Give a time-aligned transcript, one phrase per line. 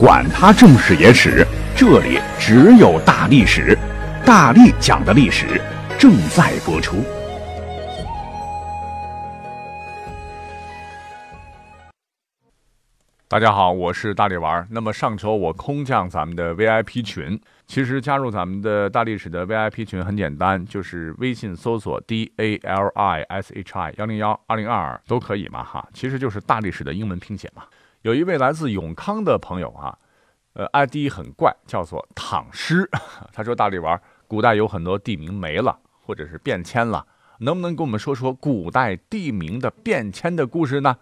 [0.00, 3.76] 管他正史野史，这里只有大历史，
[4.24, 5.60] 大力讲的历史
[5.98, 7.04] 正在播出。
[13.28, 14.66] 大家好，我是大力丸。
[14.70, 27.64] 那么上周我空降咱们的 VIP 群，其实加入咱们的大历史的 VIP 群很简单，就是微信搜索 D A L I S H I 幺零幺二零二二都可以嘛哈，其实就是大历史的英文拼写嘛。
[28.02, 29.98] 有一位来自永康的朋友啊，
[30.54, 32.88] 呃，ID 很怪，叫做躺尸。
[33.32, 37.06] 他说：“大力丸，古代有很多地名没了，或者是变迁了，
[37.40, 40.96] 能不能跟我们说说古代地名的变迁的故事呢？”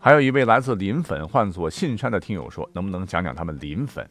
[0.00, 4.08] 还有一位来自临汾，唤作信山的听友说：“能不能讲讲他们临汾？”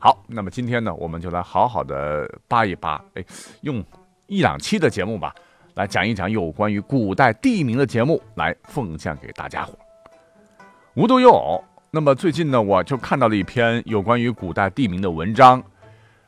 [0.00, 3.24] 好，那么今天呢，我们就来好好的扒一扒，哎，
[3.60, 3.84] 用
[4.26, 5.34] 一两期的节目吧，
[5.74, 9.78] 来讲一讲有关于古代地名的节目，来奉献给大家伙。
[10.98, 15.62] 无独有偶，那么最近呢，我就看到了一篇有关于古代地名的文章，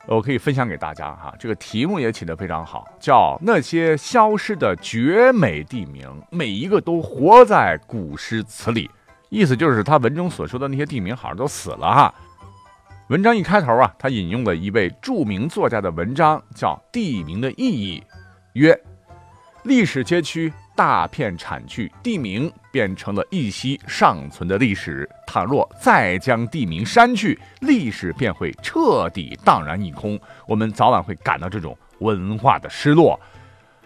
[0.05, 1.35] 我可以分享给大家哈。
[1.37, 8.89] 这个题目也起得非常好，叫《那些消失的绝美地名》，每一个都活在古诗词里。
[9.27, 12.13] 意思就是他文中所说的那些地名好像都死了哈。
[13.09, 18.01] 文章一开头啊，他引用了一位著名作家的文章，叫《地名的意义》，
[18.53, 18.81] 曰：
[19.63, 20.53] 历史街区。
[20.73, 25.09] 大片铲去，地名变成了一息尚存的历史。
[25.27, 30.19] 倘若再将地名删去，历史便会彻底荡然一空。
[30.47, 33.19] 我们早晚会感到这种文化的失落。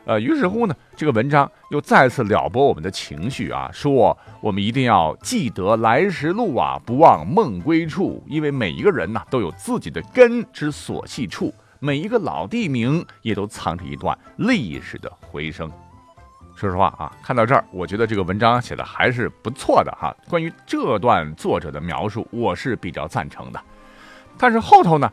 [0.05, 8.23] 呃，于是乎呢，这个文章又再次撩拨我们的情绪啊，说我们一定要记得来时路啊，不忘梦归处。
[8.27, 15.71] 因为每一个人呢，都有自己的根之所系处，每一个老地名也都藏着一段历史的回声。
[16.55, 20.15] 说实话啊，看到这儿，我觉得这个文章写的还是不错的哈。
[20.29, 23.61] 关于这段作者的描述，我是比较赞成的。
[24.37, 25.11] 但是后头呢，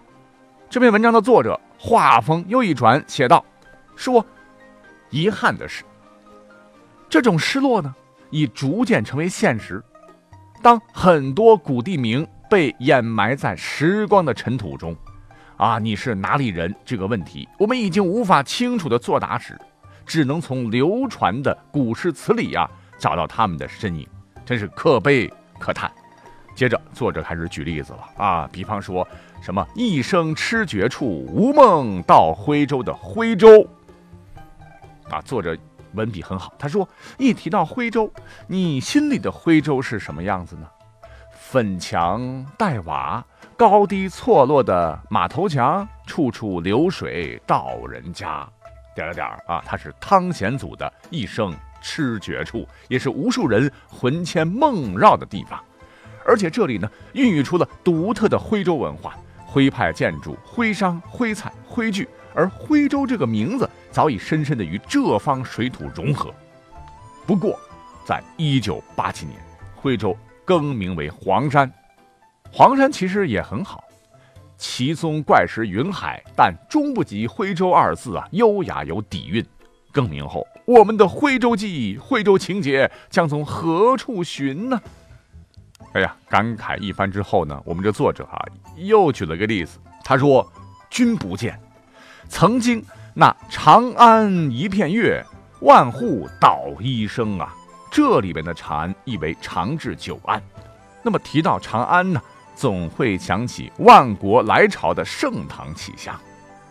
[0.71, 3.45] 这篇文章的作者画风又一转，写道
[3.97, 4.25] ：“说
[5.11, 5.83] 遗憾的是，
[7.09, 7.93] 这种失落呢，
[8.31, 9.83] 已逐渐成为现实。
[10.63, 14.97] 当很多古地名被掩埋在时光的尘土中，
[15.57, 19.59] 啊，你是哪里人这个问题，我们已经无法清楚的作答时。”
[20.07, 22.69] 只能从流传的古诗词里啊
[22.99, 24.07] 找到他们的身影，
[24.45, 25.91] 真是可悲可叹。
[26.55, 29.07] 接着，作者开始举例子了啊，比方说
[29.41, 33.67] 什么“一生痴绝处，无梦到徽州”的徽州
[35.09, 35.57] 啊，作者
[35.95, 36.53] 文笔很好。
[36.59, 36.87] 他说，
[37.19, 38.13] 一提到徽州，
[38.47, 40.67] 你心里的徽州是什么样子呢？
[41.33, 43.25] 粉墙黛瓦，
[43.57, 48.47] 高低错落的马头墙，处处流水到人家。
[48.95, 55.63] 点了点儿啊，它是汤显祖的一生痴绝处，也是无数人魂牵梦绕的地方。
[56.25, 62.09] 而且这里呢，孕育出了独特的徽州文化、徽派建筑、徽商、徽菜、徽剧。
[62.35, 66.33] 而徽州这个名字早已深深的与这方水土融合。
[67.27, 67.61] 不过，
[68.07, 69.39] 在一九八七年，
[69.77, 71.71] 徽州更名为黄山。
[72.51, 73.85] 黄山其实也很好。
[74.63, 79.45] 奇松怪石云海，但终不及徽州二字啊，优雅有底蕴。
[79.91, 84.81] 更名后，我们的徽州记忆、徽州情节将从何处寻呢？
[85.95, 88.39] 哎呀，感慨一番之后呢，我们这作者啊，
[88.77, 89.81] 又举了个例子。
[90.05, 90.49] 他说
[90.89, 91.59] ：“君不见，
[92.29, 92.81] 曾经
[93.15, 95.25] 那长安一片月，
[95.63, 97.53] 万户捣衣声啊。”
[97.91, 100.41] 这里边的长安意为长治久安。
[101.03, 102.23] 那么提到长安呢？
[102.55, 106.19] 总会想起万国来朝的盛唐气象，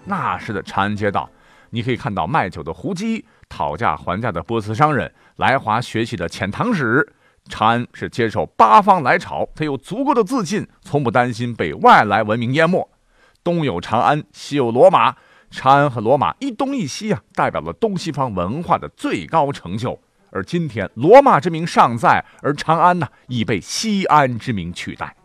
[0.06, 1.30] 那时的长安街道，
[1.70, 7.14] 你可以看到卖酒的胡姬，讨价还价的波斯商人，来华学习的遣唐使。
[7.50, 12.88] 长安是接受八方来朝，他有足够的自信，从不担心被外来文明淹没。
[13.44, 15.16] 东有长安，西有罗马，
[15.50, 20.00] 长安和罗马一东一西啊，代表了东西方文化的最高成就。
[20.32, 25.16] 而今天，罗马之名尚在，而长安呢，已被西安之名取代。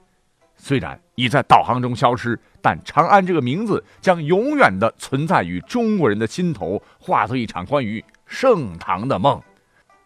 [0.66, 9.41] 虽然已在导航中消失，但长安这个名字将永远的存在于中国人的心头，化作一场关于盛唐的梦。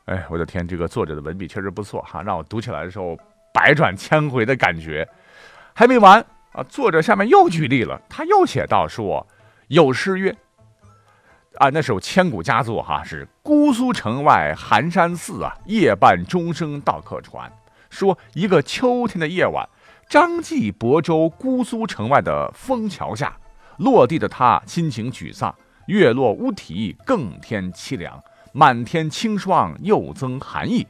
[0.04, 3.18] 哎，我的天，这个作者的文笔确实不错哈，让我读起来的时候
[3.54, 5.08] 百转千回的感觉。
[5.72, 9.26] 还没完啊，作者下面又举例了，他又写到说，
[9.68, 10.36] 有诗曰
[11.56, 17.50] ：“啊，那首千古佳作哈，是姑苏城外寒山寺啊，夜半钟声到客船。
[17.88, 19.66] 说一个秋天的夜晚。”
[20.10, 23.38] 张继亳州姑苏城外的枫桥下，
[23.78, 25.54] 落地的他心情沮丧，
[25.86, 28.20] 月落乌啼更添凄凉，
[28.52, 30.84] 满天清霜又增寒意。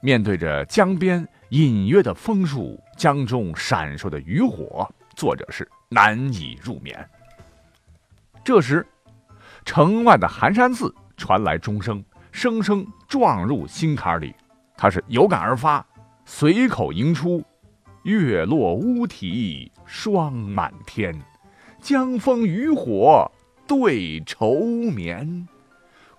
[0.00, 7.08] 面对着江边隐约的枫树，江中闪烁的渔火，作者是难以入眠。
[8.42, 8.84] 这时，
[9.64, 14.34] 城外的寒山寺传来钟声，声声撞入心坎里，
[14.76, 15.86] 他是有感而发，
[16.24, 17.40] 随口吟出
[18.02, 21.14] ：“月落乌啼霜满天，
[21.82, 23.30] 江枫渔火
[23.66, 24.54] 对愁
[24.94, 25.46] 眠。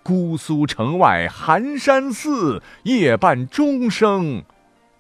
[0.04, 4.44] 姑苏城外寒山寺，夜半钟声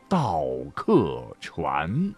[0.09, 0.43] 到
[0.73, 2.13] 客船。”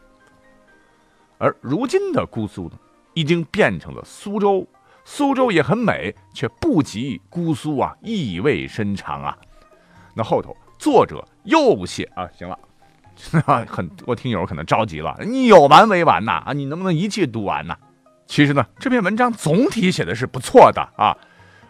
[1.38, 2.80] 而如今的姑苏呢，
[3.14, 4.66] 已经变成了苏州。
[5.04, 9.38] 苏州也很美，却不及姑苏啊，意味深长啊。
[10.16, 12.58] 那后头作者又写啊，行了，
[13.46, 16.44] 啊很多听友可能着急了，你有完没完呐？
[16.46, 17.76] 啊，你能不能一气读完呢？
[18.28, 21.16] 其实呢，这篇文章总体写的是不错的啊，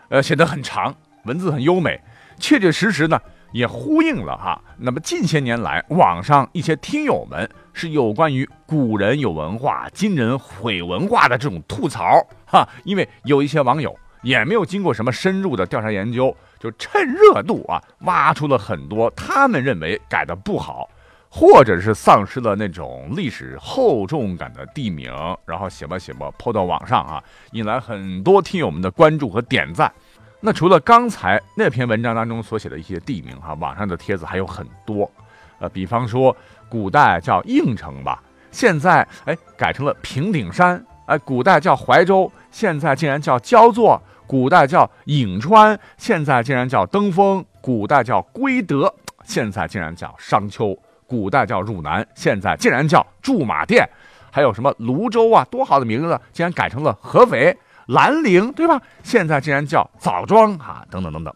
[0.09, 0.95] 呃，写的很长，
[1.25, 1.99] 文字很优美，
[2.39, 3.19] 确确实实呢。
[3.53, 20.89] 也呼应了哈，那么近些年来，网上一些听友们是有关于古人有文化，今人毁文化的这种吐槽哈，因为有一些网友也没有经过什么深入的调查研究，就趁热度啊，挖出了很多他们认为改的不好，
[21.35, 25.11] 或者是丧失了那种历史厚重感的地名，
[25.47, 29.91] 然后写吧写吧抛到网上啊，引来很多听友们的关注和点赞。
[30.39, 35.09] 那除了刚才那篇文章当中所写的一些地名哈，网上的帖子还有很多，
[35.57, 36.37] 呃，比方说
[36.69, 38.21] 古代叫应城吧，
[38.51, 48.93] 现在哎改成了平顶山，哎，古代叫怀州，现在竟然叫焦作；古代叫颍川，现在竟然叫登封；古代叫归德，
[49.23, 50.77] 现在竟然叫商丘；
[51.13, 53.87] 古代叫汝南，现在竟然叫驻马店，
[54.31, 57.55] 还有什么泸州啊，多好的名字，竟然改成了合肥。
[57.85, 58.81] 兰陵对吧？
[59.03, 61.31] 现在竟然叫枣庄啊，等等等等，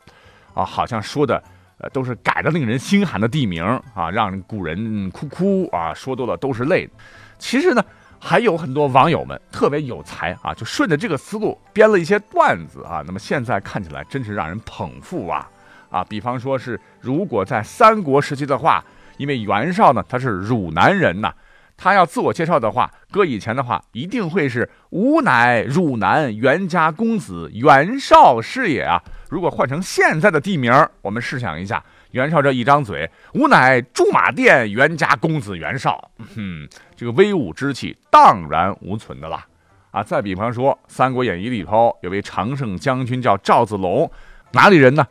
[0.55, 1.43] 啊，好像说的
[1.77, 3.63] 呃都是改的令人心寒的地名
[3.93, 6.89] 啊，让古人哭哭啊，说多了都是泪。
[7.37, 7.85] 其实呢，
[8.19, 13.03] 还有很多网友们特别有才啊，就顺着这个思路编了一些段子啊。
[13.05, 15.47] 那么现在看起来真是让人捧腹啊
[15.91, 16.03] 啊！
[16.03, 18.83] 比方说是如果在三国时期的话，
[19.17, 21.33] 因为袁绍呢他是汝南人呐。
[21.79, 28.99] 他要自我介绍的话，搁以前的话，一定会是“吾乃汝南袁家公子袁绍是也”啊。
[29.29, 30.73] 如果换成现在的地名，
[31.03, 31.83] 我们试想一下，
[32.13, 39.45] 袁绍这一张嘴，“吾乃驻马店袁家公子袁绍”，哼，这个威武之气荡然无存的啦。
[39.91, 44.11] 啊，再比方说，《三国演义》里头有位常胜将军叫赵子龙，
[44.53, 45.05] 哪里人呢？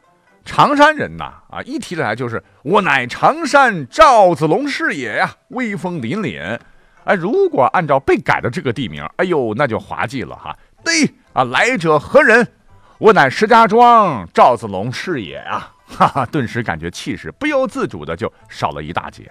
[0.47, 6.59] 常山人呐，啊，一提起来就是我乃常山赵子龙是也呀，威风凛凛。
[7.05, 10.57] 哎，如果按照被改的这个地名，哎呦，那就滑稽了哈。
[10.85, 12.47] 对啊，来者何人？
[12.99, 19.29] 我乃石家庄赵子龙是也啊，哈哈，顿时感觉气势不由自主的就少了一大截。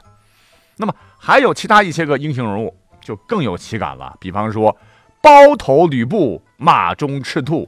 [0.75, 4.77] 那么还有其他一些个英雄人物就更有喜感了，比方说
[5.21, 7.67] 包头吕布马中赤兔，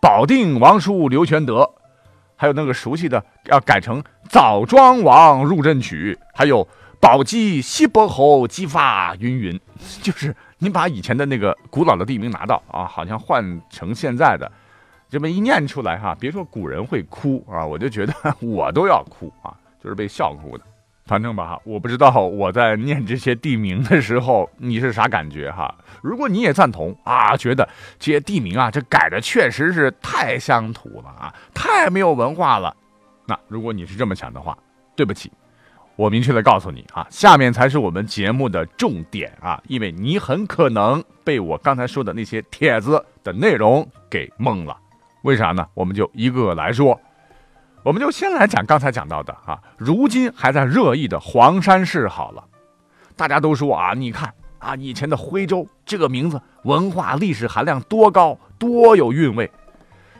[0.00, 1.68] 保定王叔刘玄德。
[2.40, 6.66] 还有那个熟悉的，要改成枣庄王入阵曲，还有
[6.98, 9.60] 宝鸡西伯侯姬发云云，
[10.00, 14.50] 就是你把以前的那个古老的地名拿到啊，好像换成现在的，
[15.10, 20.64] 这么一念出来哈，别说古人会哭啊，我就觉得 我都要哭啊，就是被笑哭的。
[21.10, 25.74] 反正吧，我不知道我在念这些地名的时候你是啥感觉哈。
[26.02, 32.72] 如果你也赞同啊，觉得这些地名啊，这改的确实是太乡土了啊，太没有文化了。
[33.26, 34.56] 那如果你是这么想的话，
[34.94, 35.32] 对不起，
[35.96, 44.76] 我明确的告诉你啊，下面才是我们节目的重点啊，因为你很可能被我刚才说的那些帖子的内容给蒙了。
[45.22, 45.66] 为啥呢？
[45.74, 47.00] 我们就一个个来说。
[47.82, 52.44] 我们就先来讲刚才讲到的啊，如今还在热议的黄山市好了，
[53.16, 59.50] 大家都说啊，你看啊，以前的徽州这个名字文化历史含量多高，多有韵味。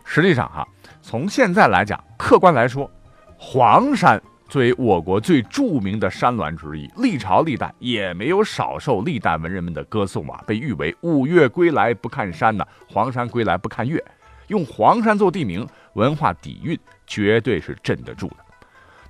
[0.05, 0.67] 实际上哈，
[1.03, 2.91] 从现在来讲，客观来说，
[3.37, 14.03] 黄山作为我国最著名的山峦之一，历朝历代也没有少受历代文人们的歌颂啊，被誉为“五岳归来不看山呐，黄山归来不看岳”，
[14.49, 15.69] 用黄山做地名。
[15.95, 18.37] 文化底蕴绝对是镇得住的。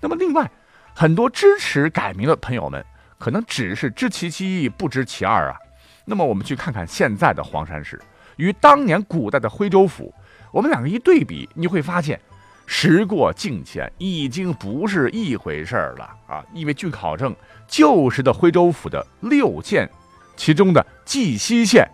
[0.00, 0.50] 那么，另外
[0.94, 2.84] 很多支持改名的朋友们，
[3.18, 4.28] 可能只是知其
[4.62, 5.56] 一不知其二啊。
[6.06, 8.00] 那么，我们去看看现在的黄山市
[8.36, 10.12] 与当年古代的徽州府，
[10.50, 12.18] 我们两个一对比，你会发现，
[12.66, 16.44] 时过境迁，已经不是一回事儿了啊。
[16.54, 17.36] 因为据考证，
[17.68, 19.88] 旧时的徽州府的六县，
[20.34, 21.86] 其中的绩溪县，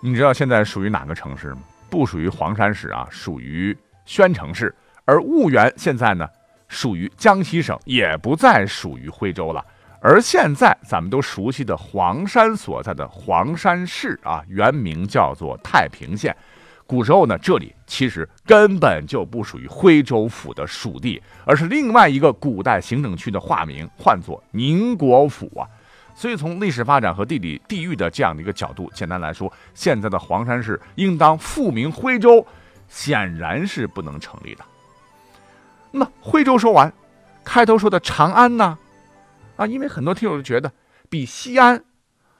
[0.00, 1.60] 你知道现在属于哪个城市吗？
[1.90, 3.76] 不属于黄山市啊，属于。
[4.10, 4.74] 宣城市，
[5.04, 6.28] 而婺源现在呢，
[6.66, 9.64] 属于江西省，也不再属于徽州了。
[10.00, 16.36] 而现在咱们都熟悉的黄山所在的黄山市啊，原名叫做太平县。
[16.88, 25.62] 古时候呢，这里其实根本就不属于徽州府的属地，而是另外一个古代行政区的化名，唤作宁国府啊。
[26.16, 32.44] 所以从历史发展和地理地域的这样的一个角度，简单来说，现在的黄山市应当复名徽州，
[32.90, 34.64] 显然是不能成立的。
[35.90, 36.92] 那么徽州说完，
[37.42, 38.76] 开头说的长安呢？
[39.56, 40.70] 啊，因为很多听友觉得
[41.08, 41.82] 比西安。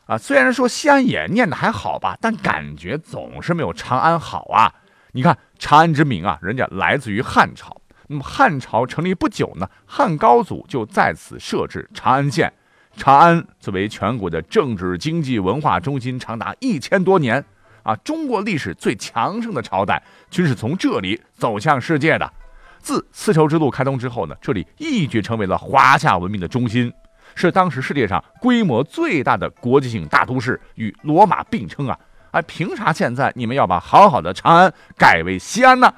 [0.07, 4.75] 啊，虽然说西安也念的还好吧，但感觉总是没有长安好啊。
[5.13, 7.81] 你看长安之名啊，人家来自于汉朝。
[8.09, 12.53] 那么汉朝成立不久呢，汉高祖就在此设置长安县。
[12.97, 17.45] 长安作为全国的政治、经济、文化中心，长达一千多年
[17.83, 22.33] 啊，中国历史最强盛的朝代均是从这里走向世界的。
[22.79, 26.93] 自丝绸之路开通之后呢，这里一举成为了华夏文明的中心。
[27.37, 31.97] 是当时世界上规模最大的国际性大都市，与罗马并称啊！
[32.33, 35.95] 哎，凭啥现在你们要把好好的长安改为西安呢？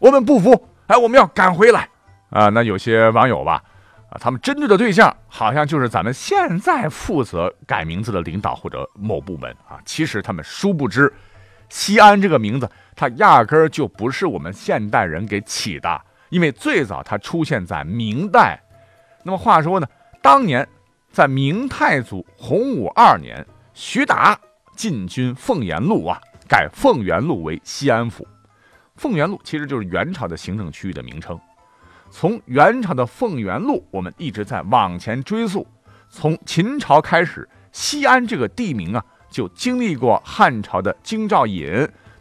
[0.00, 0.68] 我们不服！
[0.88, 1.88] 哎，我们要赶回来
[2.30, 2.48] 啊！
[2.48, 3.62] 那有些网友吧，
[4.20, 9.78] 他们针对的对象好像就是咱们现在负责改名字的领导或者某部门啊。
[9.84, 11.12] 其实他们殊不知，
[11.68, 18.62] 西安这个名字它压根儿就不是我们现代人给起的，因为最早它出现在明代。
[19.22, 19.86] 那么话说呢？
[20.22, 20.66] 当年，
[21.10, 24.38] 在明太祖洪武二年，徐达
[24.76, 28.26] 进军凤岩路啊，改凤元路为西安府。
[28.96, 31.38] 凤元路其实就是元朝的行政区域的名称。
[32.16, 35.66] 从元朝的凤元路，我们一直在往前追溯，
[36.08, 41.66] 从秦朝开始，西安这个地名啊，就经历过汉朝的京兆尹、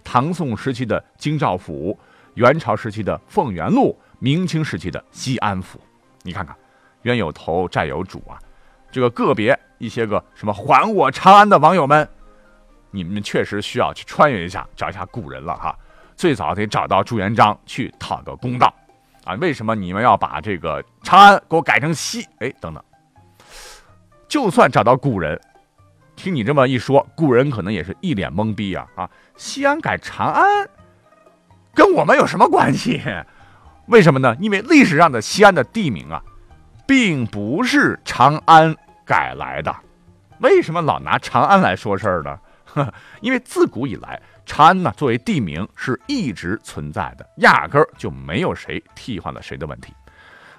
[0.03, 1.95] 唐宋时期的京兆府、
[2.33, 5.79] 元朝时期的凤元路、明清时期的西安府。
[6.23, 6.55] 你看看。
[7.03, 8.39] 冤有头，债有主啊！
[8.91, 12.09] 这个个别一些个什么还我长安的网友们，
[12.89, 15.77] 你们确实需要去穿越一下，找一下古人了哈。
[16.15, 18.73] 最早得找到朱元璋去讨个公道
[19.25, 19.35] 啊！
[19.35, 22.27] 为什么你们要把这个长安给我改成西？
[22.39, 22.83] 哎，等等，
[24.27, 25.39] 就算找到古人，
[26.15, 28.87] 听你这么一说，古人可能也是一脸懵逼啊！
[28.95, 30.69] 啊，西安改长安，
[31.73, 33.01] 跟我们有什么关系？
[33.87, 34.35] 为什么呢？
[34.39, 36.21] 因为历史上的西安的地名啊。
[36.85, 38.75] 并不是长安
[39.05, 39.73] 改来的，
[40.39, 42.37] 为什么老拿长安来说事儿呢？
[43.21, 49.93] 因为自古以来，长安呢作为地名是一直存在的，压根儿就没有谁替换了谁的问题。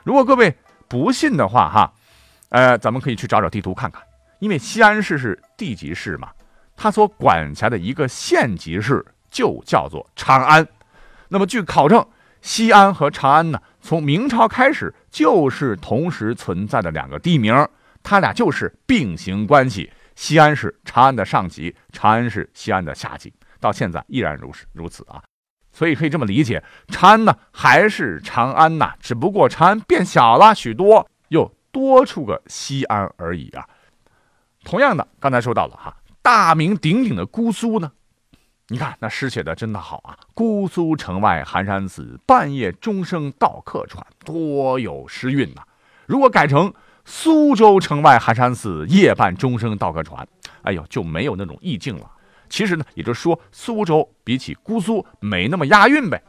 [0.03, 0.55] 如果各位
[0.89, 1.93] 不信的话，哈，
[2.51, 4.03] 呃，咱们可以去找找地图看看，
[4.39, 6.31] 因为西安市是地级市嘛，
[6.77, 10.67] 它所管辖的一个县级市就叫做长安。
[11.29, 12.07] 那么据考证，
[12.43, 13.61] 西安和长安呢？
[13.81, 17.55] 从明朝开始就是同时存在的两个地名，
[18.03, 19.91] 它俩就是并行关系。
[20.15, 25.23] 西安是长安的上级，长安是西安的下级，到现在依然如是如此啊。
[25.73, 33.69] 所以可以这么理解，长安呢还是长安呐，只不过长安变小了许多，又多出个西安而已啊。
[34.63, 37.91] 同样的，刚才说到了哈，大名鼎鼎的姑苏呢。
[38.69, 40.17] 你看那诗写的真的好啊！
[40.33, 45.63] 姑苏城外寒山寺，半夜钟声到客船，多有诗韵呐。
[46.07, 46.73] 如果改成
[47.05, 50.27] 苏州城外寒山寺，夜半钟声到客船，
[50.63, 52.11] 哎呦，就没有那种意境了。
[52.49, 56.23] 其实呢，也就是说，苏州比起姑苏没那么押韵呗。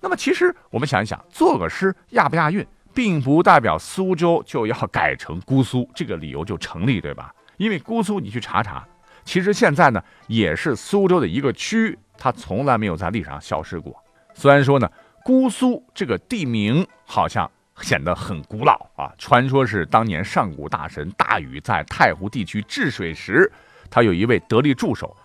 [0.00, 7.34] 那么，其实我们想一想，做个诗押不押韵，并不代表苏州就要改成姑苏，这个理由就成立，对吧？
[7.56, 8.86] 因为姑苏，你去查查。
[9.24, 13.94] 其实现在呢，也是苏州的一个区，它从来没有在历史上消失过。
[14.34, 14.90] 虽然说呢，
[15.24, 17.50] 姑苏这个地名好像
[17.80, 23.50] 显得很古老啊，传说是当年上古大神大禹在太湖地区治水时，
[23.90, 25.16] 他有一位得力助手，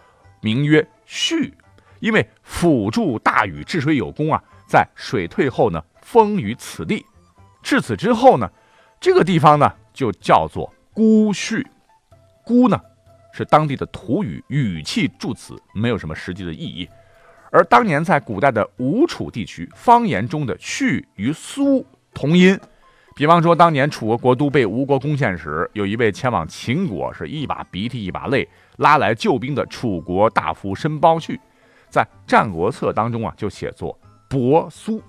[0.41, 1.53] 名曰旭，
[1.99, 7.05] 因为辅助大禹治水有功啊，在水退后呢，封于此地。
[7.61, 8.49] 至此之后呢，
[8.99, 11.65] 这个地方呢就叫做姑臾，
[12.43, 12.79] 姑呢。
[13.35, 16.87] 是当地的土语语气助词，没有什么实际的意义。
[17.51, 21.83] 而当年在古代的吴楚地区方言中的“去”与“苏”
[22.13, 22.59] 同音，
[23.15, 31.39] 比方说当年楚国国都被吴国攻陷时，有一位前往秦国是一把鼻涕一把泪拉来救兵的楚国大夫申包胥，
[31.89, 33.97] 在《战国策》当中啊就写作
[34.29, 35.01] “伯苏”。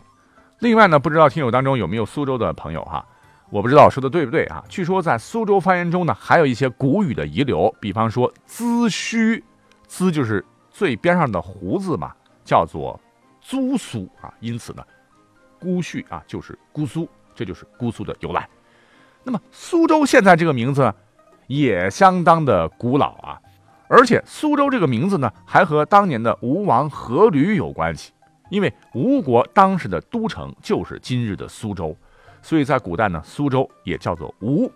[0.61, 3.05] 另外呢，不知道听友当中有没有苏州的朋友哈？
[3.51, 4.65] 我不知道我说的对不对啊？
[4.69, 9.45] 据说在苏州方言中呢，还有一些古语的遗留，比方说“髭须
[9.89, 12.13] ”，“髭”就是最边上的胡子嘛，
[12.45, 12.99] 叫做
[13.41, 14.33] “租苏”啊。
[14.41, 14.83] 因此呢
[15.65, 18.47] ，“姑臾”啊就是姑苏，这就是姑苏的由来。
[19.25, 20.93] 那么苏州现在这个名字
[21.47, 23.41] 也相当的古老啊，
[23.89, 28.13] 而且苏州这个名字呢，还和当年的吴王阖闾有关系，
[28.51, 31.97] 因为吴国当时的都城就是今日的苏州，
[32.43, 34.71] 所以在古代呢，苏州也叫做吴。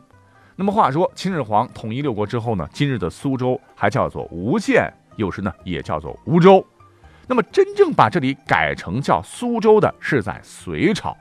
[0.56, 6.64] 那么话说，秦始皇统一六国之后呢，今日的苏州还叫做吴县，有时呢也叫做吴州。
[7.28, 11.16] 那么真正把这里改成叫苏州的是在隋朝。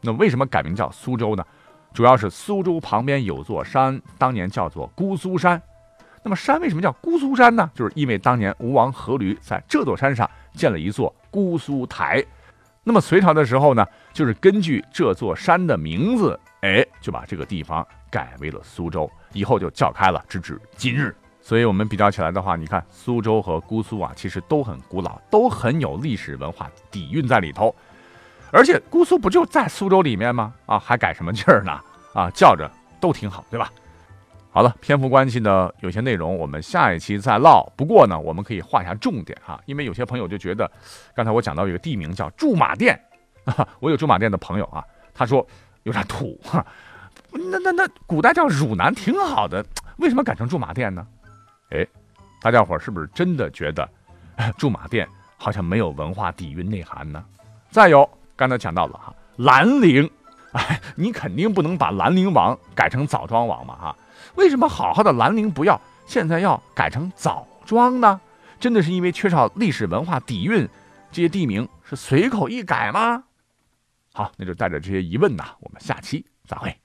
[0.00, 1.44] 那为什么改名叫苏州呢？
[1.92, 5.60] 主要是苏州旁边有座山，当年叫做姑苏山。
[6.22, 7.70] 那么山为什么叫姑苏山呢？
[7.74, 12.24] 就是因为当年吴王阖闾在这座山上建了一座姑苏台。
[12.84, 21.14] 那么隋朝的时候呢，就是根据这座山的名字，哎，就把这个地方改为了苏州，以后就叫开了，直至今日。
[21.40, 27.74] 所以我们比较起来的话，你看苏州和姑苏啊，其实都很古老，都很有历史文化底蕴在里头。
[28.50, 30.52] 而且姑苏不就在苏州里面吗？
[30.66, 31.80] 啊，还改什么劲儿呢？
[32.14, 33.72] 啊，叫着都挺好，对吧？
[34.50, 37.64] 好了，篇幅关系呢，有些内容我们下一期再唠。
[37.76, 40.70] 不过呢，我们可以画一下重点哈，因为有些朋友就觉得，
[41.14, 42.98] 刚才我讲到一个地名叫驻马店，
[43.44, 44.82] 啊我有驻马店的朋友啊，
[45.14, 45.46] 他说
[45.84, 46.64] 有点土 哈。
[47.30, 49.64] 那那那古代叫汝南挺好的，
[49.98, 51.06] 为什么改成驻马店呢？
[51.70, 51.86] 哎，
[52.40, 53.88] 大家伙是不是真的觉得
[54.56, 57.24] 驻马店好像没有文化底蕴内涵呢？
[57.70, 58.08] 再有。
[58.36, 60.08] 刚才讲到了哈，兰陵，
[60.52, 63.96] 哎，你肯定不能把兰陵王改成枣庄王嘛哈？
[64.36, 68.20] 为什么好好的兰陵不要，现在要改成枣庄呢？
[68.60, 70.68] 真的是因为缺少历史文化底蕴，
[71.10, 73.24] 这些地名是随口一改吗？
[74.12, 76.76] 好，那就带着这些疑问呐，我们下期再会。